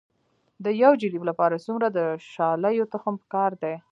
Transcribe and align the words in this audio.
د 0.63 0.65
یو 0.81 0.91
جریب 1.01 1.23
لپاره 1.29 1.63
څومره 1.65 1.87
د 1.97 1.99
شالیو 2.31 2.89
تخم 2.93 3.15
پکار 3.21 3.51
دی؟ 3.61 3.75